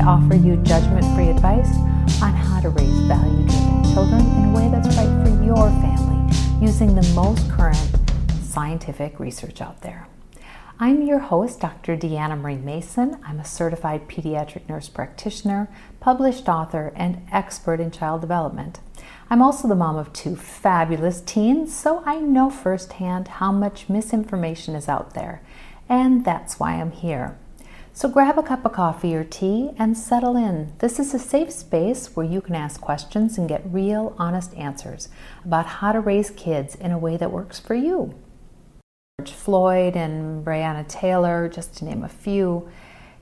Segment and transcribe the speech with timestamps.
[0.00, 1.76] I offer you judgment free advice
[2.22, 6.34] on how to raise value driven children in a way that's right for your family
[6.58, 7.94] using the most current
[8.42, 10.08] scientific research out there.
[10.78, 11.98] I'm your host, Dr.
[11.98, 13.20] Deanna Marie Mason.
[13.26, 15.68] I'm a certified pediatric nurse practitioner,
[16.00, 18.80] published author, and expert in child development.
[19.28, 24.74] I'm also the mom of two fabulous teens, so I know firsthand how much misinformation
[24.74, 25.42] is out there,
[25.90, 27.36] and that's why I'm here.
[27.92, 30.72] So grab a cup of coffee or tea and settle in.
[30.78, 35.08] This is a safe space where you can ask questions and get real, honest answers
[35.44, 38.14] about how to raise kids in a way that works for you.
[39.18, 42.70] George Floyd and Breonna Taylor, just to name a few,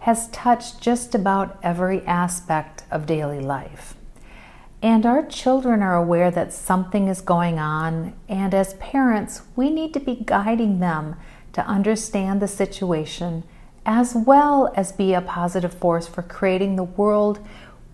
[0.00, 3.94] has touched just about every aspect of daily life.
[4.80, 9.92] And our children are aware that something is going on, and as parents, we need
[9.94, 11.16] to be guiding them
[11.54, 13.42] to understand the situation
[13.88, 17.40] as well as be a positive force for creating the world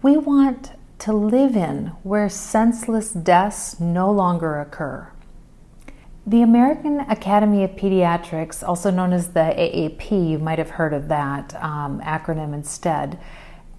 [0.03, 5.09] we want to live in where senseless deaths no longer occur.
[6.27, 11.07] The American Academy of Pediatrics, also known as the AAP, you might have heard of
[11.09, 13.19] that um, acronym instead,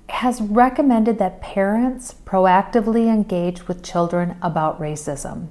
[0.08, 5.50] has recommended that parents proactively engage with children about racism.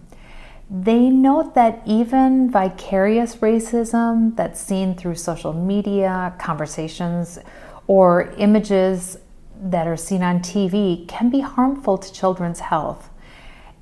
[0.70, 7.38] They note that even vicarious racism that's seen through social media, conversations,
[7.86, 9.18] or images
[9.60, 13.10] that are seen on TV can be harmful to children's health.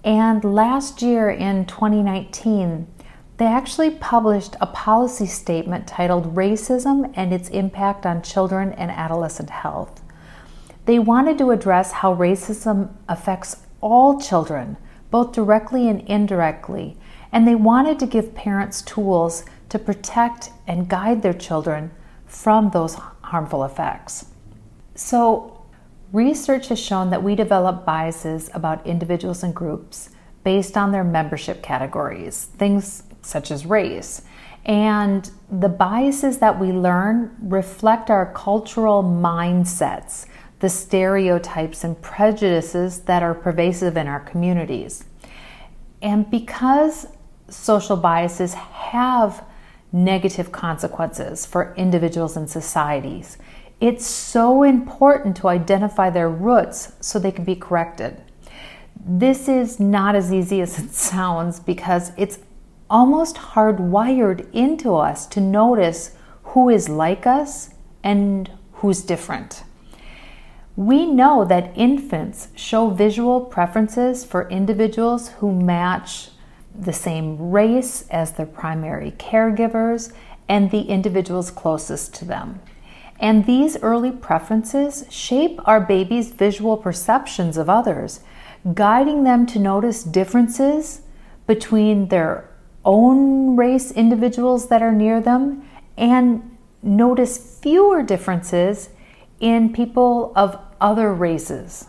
[0.05, 2.89] And last year in 2019,
[3.37, 9.51] they actually published a policy statement titled Racism and Its Impact on Children and Adolescent
[9.51, 10.03] Health.
[10.85, 14.77] They wanted to address how racism affects all children,
[15.13, 16.97] both directly and indirectly,
[17.31, 21.93] and they wanted to give parents tools to protect and guide their children
[22.27, 24.27] from those harmful effects.
[24.95, 25.63] So,
[26.13, 30.11] research has shown that we develop biases about individuals and groups
[30.45, 34.23] based on their membership categories, things such as race.
[34.65, 40.27] And the biases that we learn reflect our cultural mindsets,
[40.63, 45.05] the stereotypes and prejudices that are pervasive in our communities.
[46.01, 47.09] And because
[47.49, 49.45] social biases have
[49.91, 53.39] negative consequences for individuals and societies,
[53.81, 58.23] it's so important to identify their roots so they can be corrected.
[59.05, 62.39] This is not as easy as it sounds because it's
[62.89, 66.15] almost hardwired into us to notice
[66.45, 67.71] who is like us
[68.05, 69.65] and who's different.
[70.77, 76.31] We know that infants show visual preferences for individuals who match
[76.75, 80.13] the same race as their primary caregivers
[80.49, 82.61] and the individuals closest to them.
[83.21, 88.21] And these early preferences shape our baby's visual perceptions of others,
[88.75, 91.03] guiding them to notice differences
[91.47, 92.49] between their
[92.85, 98.89] own race individuals that are near them and notice fewer differences
[99.43, 101.89] in people of other races.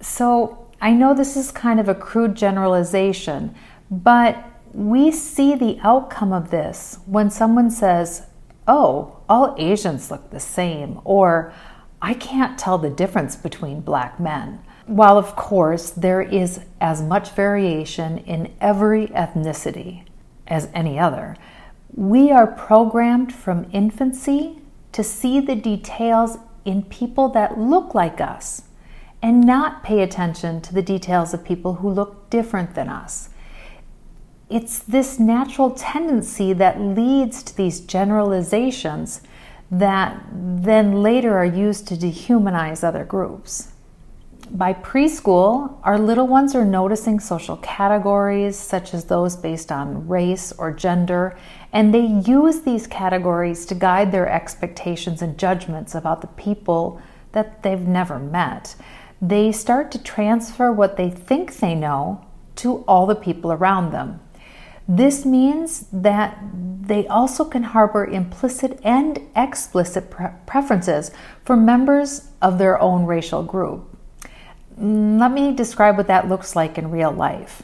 [0.00, 3.54] So I know this is kind of a crude generalization,
[3.90, 8.26] but we see the outcome of this when someone says,
[8.68, 11.52] Oh, all Asians look the same, or
[12.00, 14.60] I can't tell the difference between black men.
[14.86, 20.04] While, of course, there is as much variation in every ethnicity,
[20.46, 21.36] as any other.
[21.94, 24.58] We are programmed from infancy
[24.92, 26.36] to see the details
[26.68, 28.60] in people that look like us
[29.22, 33.30] and not pay attention to the details of people who look different than us.
[34.50, 39.22] It's this natural tendency that leads to these generalizations
[39.70, 43.72] that then later are used to dehumanize other groups
[44.50, 50.52] by preschool, our little ones are noticing social categories such as those based on race
[50.52, 51.38] or gender,
[51.72, 57.00] and they use these categories to guide their expectations and judgments about the people
[57.32, 58.74] that they've never met.
[59.20, 62.24] They start to transfer what they think they know
[62.56, 64.20] to all the people around them.
[64.88, 66.38] This means that
[66.80, 71.10] they also can harbor implicit and explicit pre- preferences
[71.44, 73.97] for members of their own racial group.
[74.80, 77.62] Let me describe what that looks like in real life.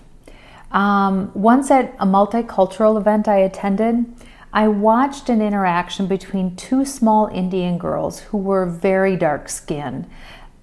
[0.73, 4.05] Um, once at a multicultural event I attended,
[4.53, 10.09] I watched an interaction between two small Indian girls who were very dark skinned,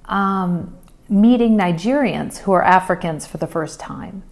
[0.05, 0.77] um,
[1.07, 4.23] meeting Nigerians who are Africans for the first time.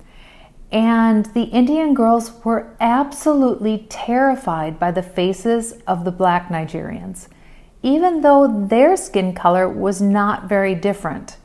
[0.71, 7.27] And the Indian girls were absolutely terrified by the faces of the black Nigerians.
[7.81, 11.37] even though their skin color was not very different.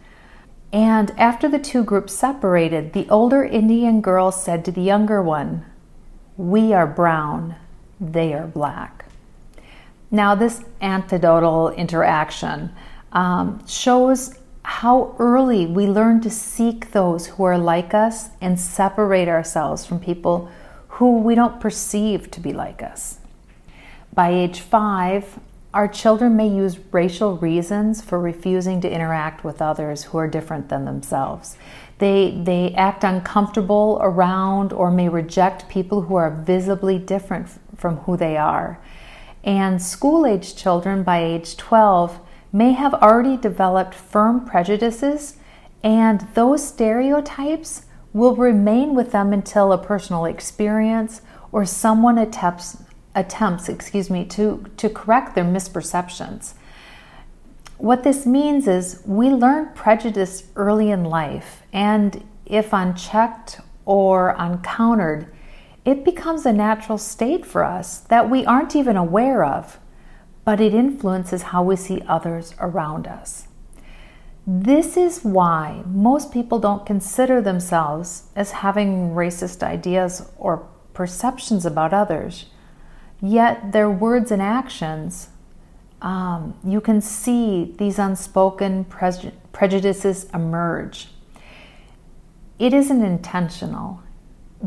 [0.75, 5.65] And after the two groups separated, the older Indian girl said to the younger one,
[6.37, 7.55] We are brown,
[8.01, 9.05] they are black.
[10.11, 12.73] Now, this anecdotal interaction
[13.13, 19.29] um, shows how early we learn to seek those who are like us and separate
[19.29, 20.51] ourselves from people
[20.89, 23.19] who we don't perceive to be like us.
[24.13, 25.39] By age five,
[25.75, 30.69] our children may use racial reasons for refusing to interact with others who are different
[30.69, 31.57] than themselves.
[31.99, 38.17] They, they act uncomfortable around or may reject people who are visibly different from who
[38.17, 38.79] they are.
[39.43, 42.21] And school age children by age 12
[42.53, 45.39] may have already developed firm prejudices,
[45.83, 52.84] and those stereotypes will remain with them until a personal experience or someone attempts
[53.15, 56.55] attempts, excuse me, to, to correct their misperceptions.
[57.79, 65.35] What this means is we learn prejudice early in life, and if unchecked or uncountered,
[65.85, 69.79] it becomes a natural state for us that we aren't even aware of,
[70.45, 73.49] but it influences how we see others around us.
[74.47, 81.95] This is why most people don't consider themselves as having racist ideas or perceptions about
[81.95, 82.47] others
[83.25, 85.31] Yet their words and actions,
[86.03, 91.09] um, you can see these unspoken pre- prejudices emerge.
[92.59, 94.03] It isn't intentional,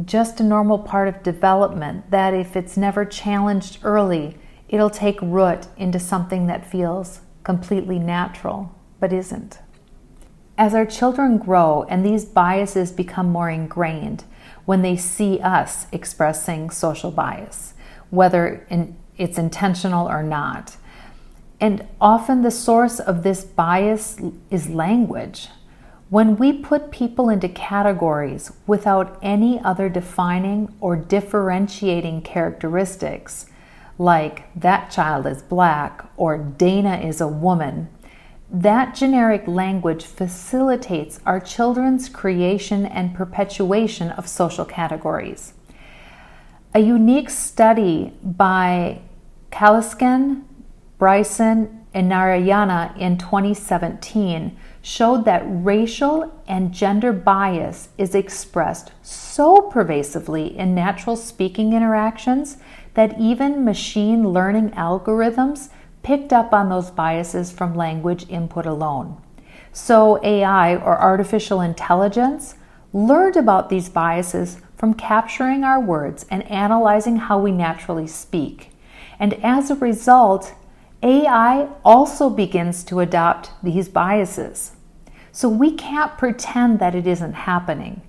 [0.03, 4.35] just a normal part of development that if it's never challenged early,
[4.67, 9.59] it'll take root into something that feels completely natural, but isn't.
[10.57, 14.23] As our children grow and these biases become more ingrained
[14.65, 17.75] when they see us expressing social bias,
[18.09, 20.77] whether in, it's intentional or not.
[21.59, 24.17] And often the source of this bias
[24.51, 25.49] is language.
[26.09, 33.47] When we put people into categories without any other defining or differentiating characteristics,
[33.97, 37.89] like that child is black or Dana is a woman,
[38.49, 45.53] that generic language facilitates our children's creation and perpetuation of social categories.
[46.73, 48.99] A unique study by
[49.51, 50.43] Caliskan,
[50.97, 60.55] Bryson, and Narayana in 2017 showed that racial and gender bias is expressed so pervasively
[60.57, 62.57] in natural speaking interactions
[62.93, 65.69] that even machine learning algorithms
[66.03, 69.17] picked up on those biases from language input alone.
[69.71, 72.55] So, AI or artificial intelligence
[72.93, 78.71] learned about these biases from capturing our words and analyzing how we naturally speak.
[79.19, 80.53] And as a result,
[81.01, 84.73] AI also begins to adopt these biases.
[85.31, 88.01] So we can't pretend that it isn't happening.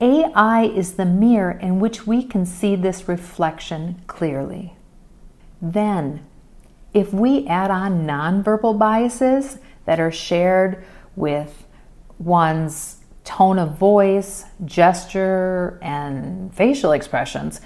[0.00, 4.74] AI is the mirror in which we can see this reflection clearly.
[5.62, 6.26] Then,
[6.92, 10.84] if we add on nonverbal biases that are shared
[11.16, 11.66] with
[12.18, 17.60] one's tone of voice, gesture, and facial expressions,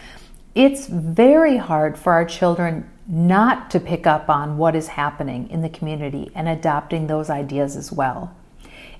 [0.54, 5.62] it's very hard for our children not to pick up on what is happening in
[5.62, 8.34] the community and adopting those ideas as well.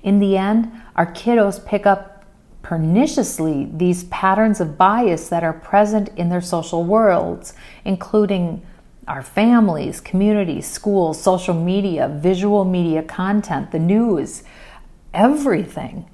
[0.03, 2.25] In the end, our kiddos pick up
[2.61, 7.53] perniciously these patterns of bias that are present in their social worlds,
[7.85, 8.65] including
[9.07, 14.43] our families, communities, schools, social media, visual media content, the news,
[15.13, 16.08] everything.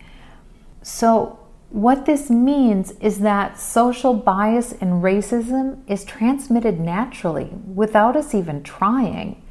[0.87, 1.39] So,
[1.71, 8.61] what this means is that social bias and racism is transmitted naturally without us even
[8.61, 9.41] trying.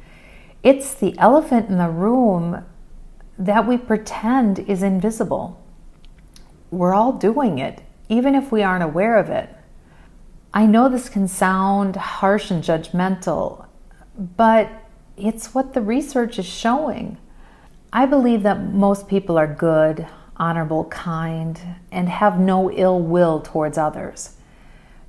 [0.63, 2.63] It's the elephant in the room
[3.37, 5.61] that we pretend is invisible.
[6.71, 9.49] We're all doing it, even if we aren't aware of it.
[10.53, 13.65] I know this can sound harsh and judgmental,
[14.37, 14.69] but
[15.17, 17.17] it's what the research is showing.
[17.91, 21.59] I believe that most people are good, honorable, kind,
[21.91, 24.35] and have no ill will towards others.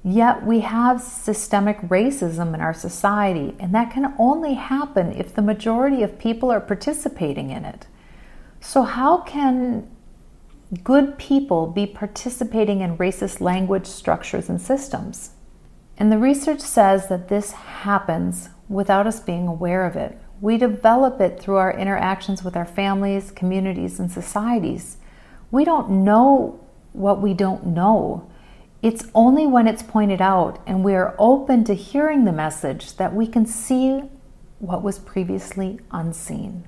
[0.04, 5.42] Yet we have systemic racism in our society, and that can only happen if the
[5.42, 7.88] majority of people are participating in it.
[8.60, 9.90] So, how can
[10.84, 15.30] good people be participating in racist language structures and systems?
[15.98, 20.18] And the research says that this happens without us being aware of it.
[20.40, 24.98] We develop it through our interactions with our families, communities, and societies.
[25.50, 26.60] We don't know
[26.92, 28.30] what we don't know.
[28.82, 33.14] It's only when it's pointed out and we are open to hearing the message that
[33.14, 34.02] we can see
[34.58, 36.64] what was previously unseen.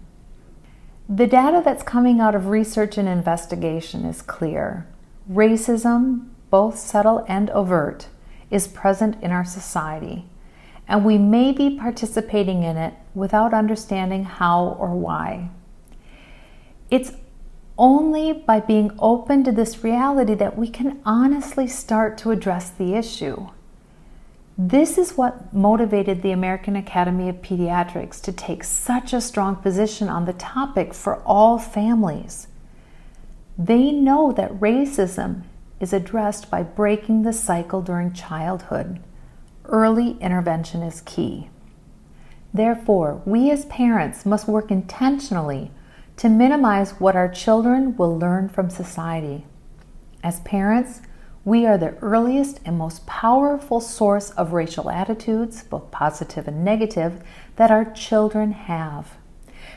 [1.08, 4.86] The data that's coming out of research and investigation is clear.
[5.30, 8.08] Racism, both subtle and overt,
[8.50, 10.26] is present in our society,
[10.86, 15.50] and we may be participating in it without understanding how or why.
[16.90, 17.12] It's
[17.78, 22.94] only by being open to this reality that we can honestly start to address the
[22.94, 23.48] issue.
[24.60, 30.08] This is what motivated the American Academy of Pediatrics to take such a strong position
[30.08, 32.48] on the topic for all families.
[33.56, 35.44] They know that racism
[35.78, 38.98] is addressed by breaking the cycle during childhood.
[39.64, 41.50] Early intervention is key.
[42.52, 45.70] Therefore, we as parents must work intentionally
[46.18, 49.46] to minimize what our children will learn from society.
[50.22, 51.00] As parents,
[51.44, 57.22] we are the earliest and most powerful source of racial attitudes, both positive and negative,
[57.54, 59.16] that our children have.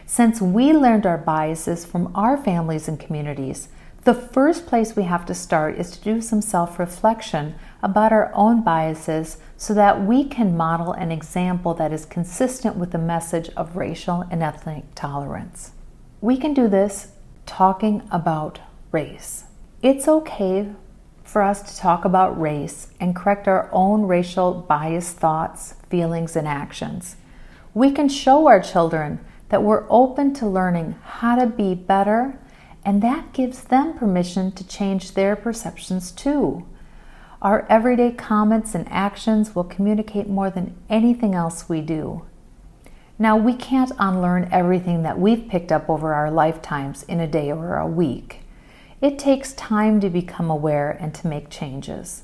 [0.07, 3.69] Since we learned our biases from our families and communities,
[4.03, 8.31] the first place we have to start is to do some self reflection about our
[8.33, 13.50] own biases so that we can model an example that is consistent with the message
[13.55, 15.74] of racial and ethnic tolerance.
[16.21, 17.07] We can do this
[17.47, 18.59] talking about
[18.91, 19.45] race.
[19.81, 20.71] It's okay
[21.23, 26.47] for us to talk about race and correct our own racial biased thoughts, feelings, and
[26.47, 27.15] actions.
[27.73, 32.39] We can show our children that we're open to learning how to be better,
[32.85, 36.67] and that gives them permission to change their perceptions too.
[37.41, 42.27] Our everyday comments and actions will communicate more than anything else we do.
[43.21, 47.51] Now, we can't unlearn everything that we've picked up over our lifetimes in a day
[47.51, 48.39] or a week.
[48.99, 52.23] It takes time to become aware and to make changes.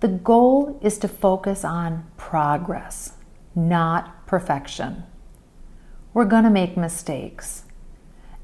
[0.00, 3.12] The goal is to focus on progress,
[3.54, 5.04] not perfection.
[6.12, 7.62] We're going to make mistakes.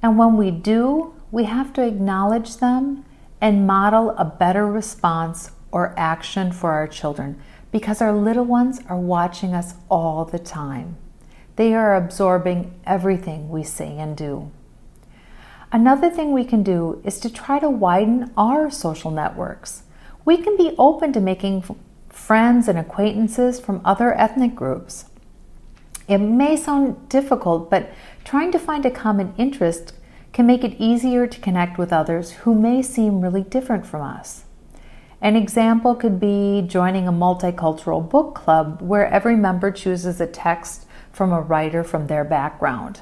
[0.01, 3.05] And when we do, we have to acknowledge them
[3.41, 8.97] and model a better response or action for our children because our little ones are
[8.97, 10.99] watching us all the time.
[11.57, 14.51] They are absorbing everything we say and do.
[15.71, 19.83] Another thing we can do is to try to widen our social networks.
[20.25, 21.65] We can be open to making
[22.09, 25.07] friends and acquaintances from other ethnic groups.
[26.07, 27.91] It may sound difficult, but
[28.25, 29.95] trying to find a common interest
[30.33, 34.45] can make it easier to connect with others who may seem really different from us.
[35.21, 40.87] An example could be joining a multicultural book club where every member chooses a text
[41.15, 43.01] from a writer from their background.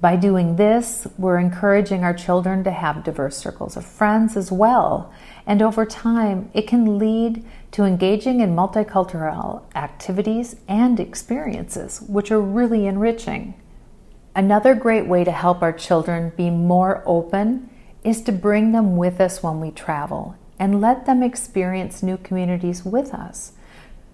[0.00, 5.12] By doing this, we're encouraging our children to have diverse circles of friends as well.
[5.44, 12.40] And over time, it can lead to engaging in multicultural activities and experiences, which are
[12.40, 13.54] really enriching.
[14.36, 17.68] Another great way to help our children be more open
[18.04, 22.84] is to bring them with us when we travel and let them experience new communities
[22.84, 23.52] with us.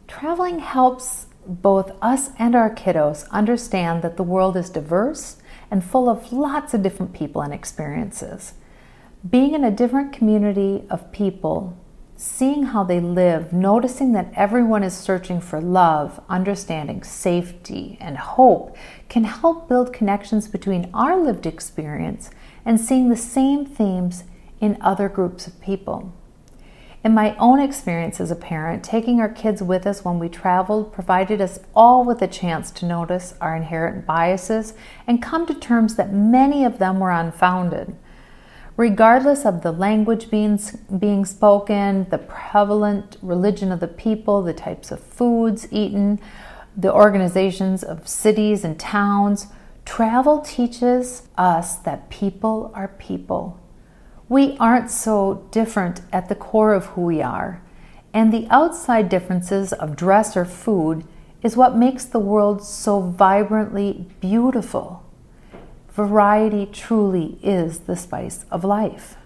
[0.09, 5.37] Traveling helps both us and our kiddos understand that the world is diverse
[5.71, 8.55] and full of lots of different people and experiences.
[9.29, 11.77] Being in a different community of people,
[12.17, 18.77] seeing how they live, noticing that everyone is searching for love, understanding, safety, and hope
[19.09, 22.31] can help build connections between our lived experience
[22.65, 24.25] and seeing the same themes
[24.61, 26.13] in other groups of people.
[27.05, 30.91] In my own experience as a parent, taking our kids with us when we traveled
[30.91, 34.73] provided us all with a chance to notice our inherent biases
[35.07, 37.95] and come to terms that many of them were unfounded.
[38.79, 40.59] Regardless of the language being,
[40.99, 46.19] being spoken, the prevalent religion of the people, the types of foods eaten,
[46.75, 49.49] the organizations of cities and towns,
[49.85, 53.61] travel teaches us that people are people
[54.29, 57.63] we aren't so different at the core of who we are,
[58.13, 61.05] and the outside differences of dress or food
[61.43, 65.05] is what makes the world so vibrantly beautiful.
[65.91, 69.17] Variety truly is the spice of life.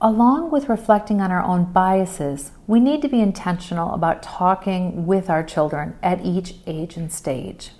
[0.00, 5.30] Along with reflecting on our own biases, we need to be intentional about talking with
[5.30, 7.70] our children at each age and stage.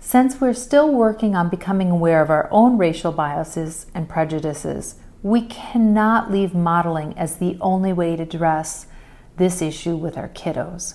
[0.00, 5.42] Since we're still working on becoming aware of our own racial biases and prejudices, we
[5.42, 8.86] cannot leave modeling as the only way to address
[9.36, 10.94] this issue with our kiddos.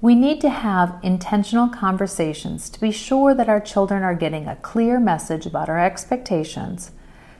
[0.00, 4.56] We need to have intentional conversations to be sure that our children are getting a
[4.56, 6.90] clear message about our expectations.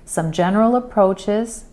[0.04, 1.66] Some general approaches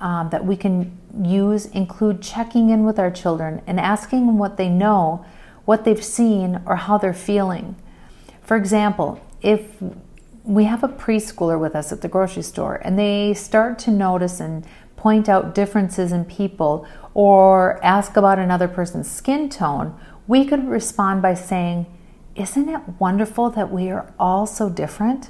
[0.00, 4.56] um, that we can use include checking in with our children and asking them what
[4.56, 5.24] they know,
[5.64, 7.74] what they've seen, or how they're feeling.
[8.42, 9.82] For example, if
[10.48, 14.40] we have a preschooler with us at the grocery store and they start to notice
[14.40, 14.64] and
[14.96, 19.94] point out differences in people or ask about another person's skin tone,
[20.26, 21.84] we could respond by saying,
[22.34, 25.28] Isn't it wonderful that we are all so different?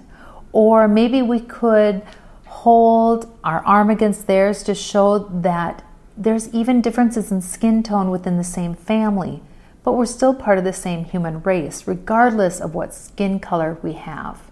[0.52, 2.02] Or maybe we could
[2.46, 5.84] hold our arm against theirs to show that
[6.16, 9.42] there's even differences in skin tone within the same family,
[9.82, 13.94] but we're still part of the same human race, regardless of what skin color we
[13.94, 14.47] have.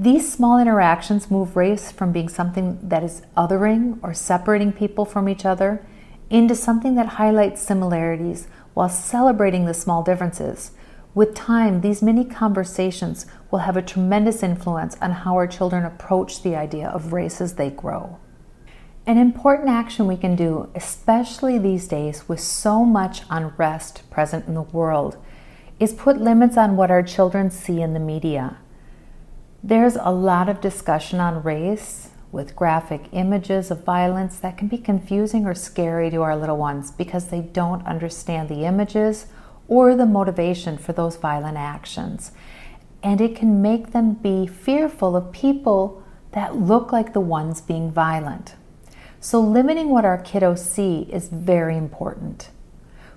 [0.00, 5.28] These small interactions move race from being something that is othering or separating people from
[5.28, 5.84] each other
[6.30, 10.70] into something that highlights similarities while celebrating the small differences.
[11.14, 16.42] With time, these mini conversations will have a tremendous influence on how our children approach
[16.42, 18.16] the idea of race as they grow.
[19.06, 24.54] An important action we can do, especially these days with so much unrest present in
[24.54, 25.18] the world,
[25.78, 28.56] is put limits on what our children see in the media.
[29.62, 34.78] There's a lot of discussion on race with graphic images of violence that can be
[34.78, 39.26] confusing or scary to our little ones because they don't understand the images
[39.68, 42.32] or the motivation for those violent actions.
[43.02, 46.02] And it can make them be fearful of people
[46.32, 48.54] that look like the ones being violent.
[49.20, 52.48] So, limiting what our kiddos see is very important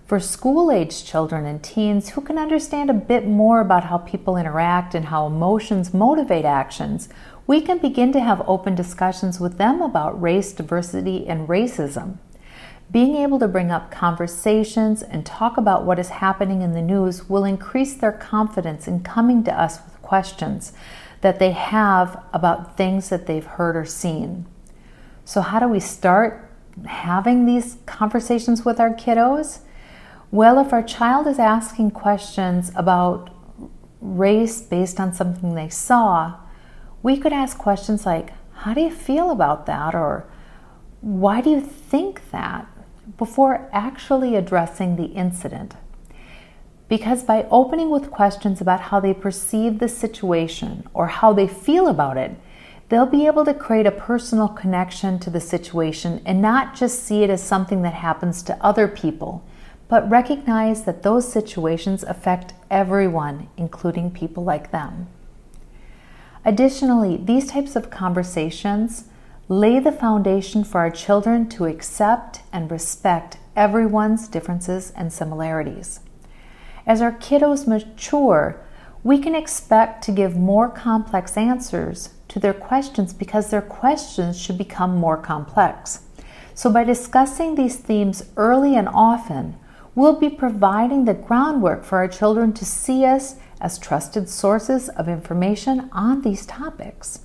[0.06, 4.38] for school aged children and teens who can understand a bit more about how people
[4.38, 7.10] interact and how emotions motivate actions,
[7.48, 12.18] we can begin to have open discussions with them about race, diversity, and racism.
[12.92, 17.28] Being able to bring up conversations and talk about what is happening in the news
[17.28, 20.74] will increase their confidence in coming to us with questions
[21.22, 24.46] that they have about things that they've heard or seen.
[25.26, 26.50] So, how do we start
[26.86, 29.60] having these conversations with our kiddos?
[30.34, 33.30] Well, if our child is asking questions about
[34.02, 36.38] race based on something they saw,
[37.04, 39.94] we could ask questions like, How do you feel about that?
[39.94, 40.26] or
[41.02, 42.66] Why do you think that?
[43.16, 45.76] before actually addressing the incident.
[46.90, 51.88] Because by opening with questions about how they perceive the situation or how they feel
[51.88, 52.32] about it,
[52.90, 57.22] they'll be able to create a personal connection to the situation and not just see
[57.22, 59.46] it as something that happens to other people
[59.88, 65.08] but recognize that those situations affect everyone, including people like them.
[66.46, 69.06] Additionally, these types of conversations
[69.48, 76.00] lay the foundation for our children to accept and respect everyone's differences and similarities.
[76.86, 78.60] As our kiddos mature,
[79.04, 84.58] we can expect to give more complex answers to their questions because their questions should
[84.58, 86.02] become more complex.
[86.56, 89.58] So, by discussing these themes early and often,
[89.96, 95.08] we'll be providing the groundwork for our children to see us as trusted sources of
[95.08, 97.20] information on these topics.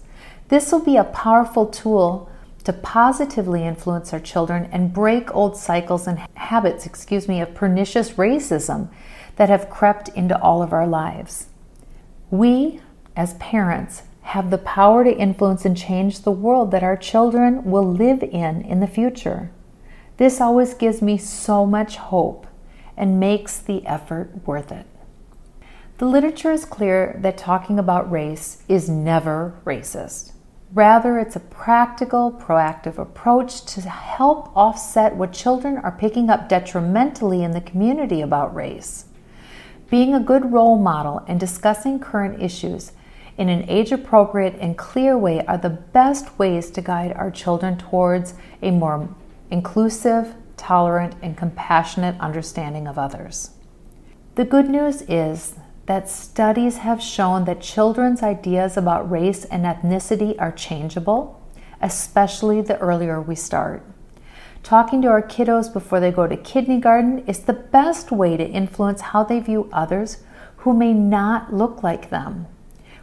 [0.48, 2.31] This will be a powerful tool
[2.64, 8.12] to positively influence our children and break old cycles and habits, excuse me, of pernicious
[8.12, 8.88] racism
[9.37, 11.46] that have crept into all of our lives.
[12.31, 12.81] We,
[13.16, 17.90] as parents, have the power to influence and change the world that our children will
[17.90, 19.50] live in in the future.
[20.18, 22.46] This always gives me so much hope
[22.99, 24.87] and makes the effort worth it.
[25.97, 30.33] The literature is clear that talking about race is never racist.
[30.75, 37.43] Rather, it's a practical, proactive approach to help offset what children are picking up detrimentally
[37.43, 39.07] in the community about race.
[39.89, 42.93] Being a good role model and discussing current issues
[43.39, 47.79] in an age appropriate and clear way are the best ways to guide our children
[47.79, 49.09] towards a more
[49.51, 53.51] inclusive, tolerant, and compassionate understanding of others.
[54.35, 55.55] The good news is
[55.87, 61.40] that studies have shown that children's ideas about race and ethnicity are changeable,
[61.81, 63.83] especially the earlier we start.
[64.62, 69.01] Talking to our kiddos before they go to kindergarten is the best way to influence
[69.01, 70.18] how they view others
[70.59, 72.47] who may not look like them.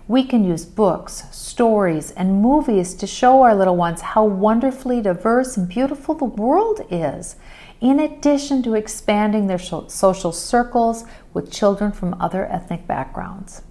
[0.07, 5.57] We can use books, stories, and movies to show our little ones how wonderfully diverse
[5.57, 7.37] and beautiful the world is,
[7.81, 13.63] in addition to expanding their social circles with children from other ethnic backgrounds.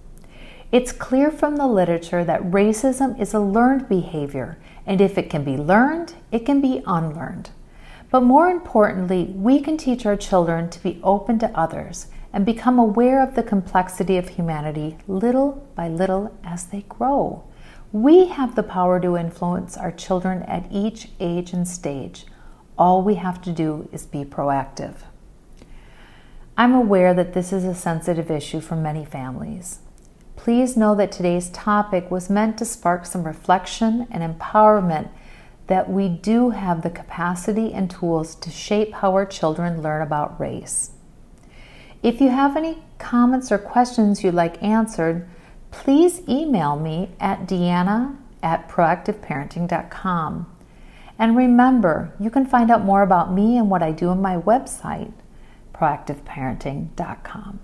[0.73, 5.45] It's clear from the literature that racism is a learned behavior, and if it can
[5.45, 7.51] be learned, it can be unlearned.
[8.11, 12.77] But more importantly, we can teach our children to be open to others and become
[12.77, 17.41] aware of the complexity of humanity little by little as they grow.
[17.93, 22.25] We have the power to influence our children at each age and stage.
[22.77, 24.95] All we have to do is be proactive.
[26.57, 29.79] I'm aware that this is a sensitive issue for many families.
[30.35, 35.09] please know that today's topic was meant to spark some reflection and empowerment
[35.67, 40.39] that we do have the capacity and tools to shape how our children learn about
[40.39, 40.91] race.
[42.05, 45.27] If you have any comments or questions you'd like answered,
[45.71, 50.45] please email me at deanna at proactiveparenting.com.
[51.17, 54.37] And remember, you can find out more about me and what I do on my
[54.37, 55.13] website,
[55.73, 57.59] proactiveparenting.com.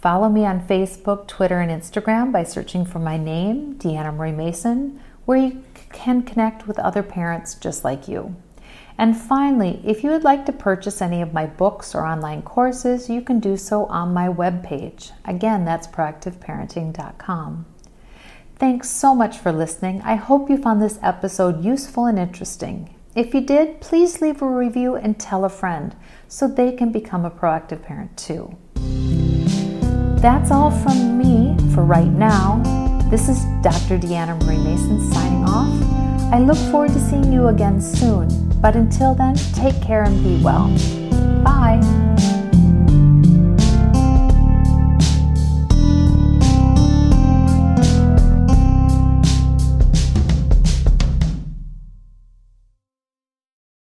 [0.00, 4.98] Follow me on Facebook, Twitter, and Instagram by searching for my name, Deanna Marie Mason,
[5.26, 8.34] where you can connect with other parents just like you.
[8.98, 13.10] And finally, if you would like to purchase any of my books or online courses,
[13.10, 15.12] you can do so on my webpage.
[15.24, 17.66] Again, that's proactiveparenting.com.
[18.58, 20.00] Thanks so much for listening.
[20.00, 22.94] I hope you found this episode useful and interesting.
[23.14, 25.94] If you did, please leave a review and tell a friend
[26.26, 28.56] so they can become a proactive parent too.
[30.20, 32.62] That's all from me for right now.
[33.10, 33.98] This is Dr.
[33.98, 36.32] Deanna Marie Mason signing off.
[36.32, 38.28] I look forward to seeing you again soon,
[38.66, 40.66] but until then, take care and be well.
[41.44, 41.78] Bye.